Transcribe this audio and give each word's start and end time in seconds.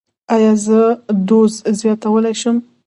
ایا 0.35 0.51
زه 0.65 0.79
دوز 1.27 1.53
زیاتولی 1.79 2.33
شم؟ 2.41 2.57